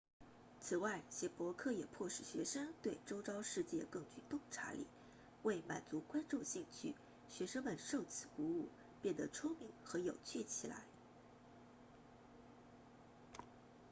[0.59, 4.87] 此外写博客也迫使学生对周遭世界更具洞察力
[5.43, 6.95] 为满足观众兴趣
[7.29, 8.65] 学生们受此鼓舞
[9.03, 10.81] 变得聪明和有趣起来